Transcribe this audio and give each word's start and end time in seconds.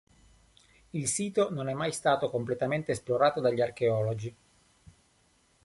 Il 0.93 1.07
sito 1.07 1.51
non 1.53 1.67
è 1.69 1.73
mai 1.75 1.91
stato 1.91 2.31
completamente 2.31 2.91
esplorato 2.91 3.39
dagli 3.39 3.61
archeologi. 3.61 4.35